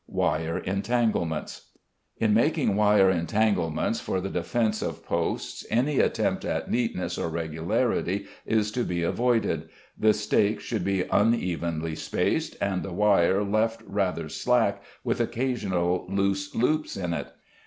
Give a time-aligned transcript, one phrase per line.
[0.07, 1.75] Wire Entanglements.
[2.17, 8.25] In making wire entanglements for the defence of posts any attempt at neatness or regularity
[8.43, 14.27] is to be avoided; the stakes should be unevenly spaced, and the wire left rather
[14.27, 17.27] slack with occasional loose loops in it.